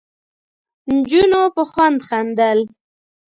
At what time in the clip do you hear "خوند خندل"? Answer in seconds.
1.71-2.59